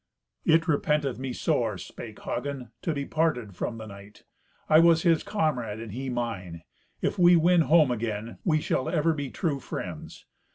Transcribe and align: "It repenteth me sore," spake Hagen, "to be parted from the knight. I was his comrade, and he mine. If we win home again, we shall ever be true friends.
"It 0.45 0.67
repenteth 0.67 1.19
me 1.19 1.31
sore," 1.31 1.77
spake 1.77 2.19
Hagen, 2.21 2.71
"to 2.81 2.91
be 2.91 3.05
parted 3.05 3.55
from 3.55 3.77
the 3.77 3.85
knight. 3.85 4.23
I 4.67 4.79
was 4.79 5.03
his 5.03 5.21
comrade, 5.21 5.79
and 5.79 5.91
he 5.91 6.09
mine. 6.09 6.63
If 7.03 7.19
we 7.19 7.35
win 7.35 7.61
home 7.61 7.91
again, 7.91 8.39
we 8.43 8.61
shall 8.61 8.89
ever 8.89 9.13
be 9.13 9.29
true 9.29 9.59
friends. 9.59 10.25